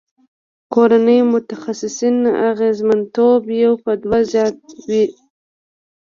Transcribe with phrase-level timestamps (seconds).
[0.73, 2.17] کورني متخصصین
[2.51, 4.55] اغیزمنتوب یو په دوه زیات
[4.87, 5.03] دی.